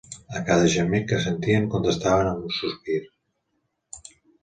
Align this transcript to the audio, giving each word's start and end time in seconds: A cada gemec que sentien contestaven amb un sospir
A 0.37 0.39
cada 0.45 0.69
gemec 0.75 1.05
que 1.11 1.19
sentien 1.27 1.69
contestaven 1.77 2.33
amb 2.33 2.51
un 2.51 2.59
sospir 2.59 3.01